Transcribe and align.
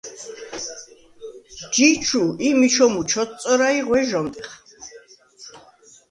ჯი 1.73 1.87
ჩუ 2.05 2.23
ი 2.47 2.49
მიჩომუ 2.59 3.01
ჩოთწორა 3.09 3.67
ი 3.77 3.79
ღვე 3.87 4.01
ჟ’ომტეხ. 4.09 4.49